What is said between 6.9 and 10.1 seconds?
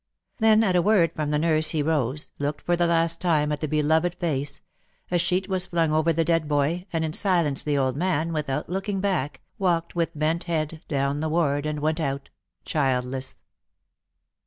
and in silence the old man, without looking back, walked